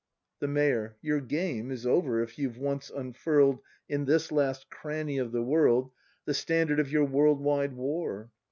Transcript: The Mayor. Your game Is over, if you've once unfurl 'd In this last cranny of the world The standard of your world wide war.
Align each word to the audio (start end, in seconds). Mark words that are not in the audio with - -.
The 0.39 0.47
Mayor. 0.47 0.95
Your 1.03 1.19
game 1.21 1.69
Is 1.69 1.85
over, 1.85 2.23
if 2.23 2.39
you've 2.39 2.57
once 2.57 2.89
unfurl 2.89 3.53
'd 3.57 3.61
In 3.87 4.05
this 4.05 4.31
last 4.31 4.67
cranny 4.71 5.19
of 5.19 5.31
the 5.31 5.43
world 5.43 5.91
The 6.25 6.33
standard 6.33 6.79
of 6.79 6.91
your 6.91 7.05
world 7.05 7.39
wide 7.39 7.73
war. 7.73 8.31